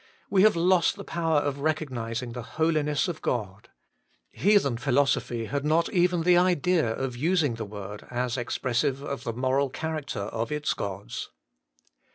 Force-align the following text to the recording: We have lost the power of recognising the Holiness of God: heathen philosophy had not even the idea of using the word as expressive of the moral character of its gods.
We 0.31 0.41
have 0.41 0.55
lost 0.55 0.95
the 0.95 1.03
power 1.03 1.37
of 1.41 1.59
recognising 1.59 2.31
the 2.31 2.41
Holiness 2.57 3.07
of 3.07 3.21
God: 3.21 3.69
heathen 4.31 4.77
philosophy 4.77 5.45
had 5.45 5.63
not 5.63 5.89
even 5.93 6.23
the 6.23 6.37
idea 6.37 6.91
of 6.95 7.15
using 7.15 7.53
the 7.53 7.65
word 7.65 8.07
as 8.09 8.35
expressive 8.35 9.03
of 9.03 9.25
the 9.25 9.33
moral 9.33 9.69
character 9.69 10.21
of 10.21 10.51
its 10.51 10.73
gods. 10.73 11.29